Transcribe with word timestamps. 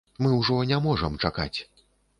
Мы 0.25 0.29
ўжо 0.39 0.57
не 0.73 0.81
можам 0.87 1.21
чакаць. 1.27 1.57